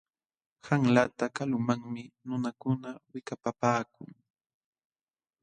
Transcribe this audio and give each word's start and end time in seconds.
Qanlata 0.65 1.25
kalumanmi 1.35 2.03
nunakuna 2.25 2.89
wikapapaakun. 3.11 4.09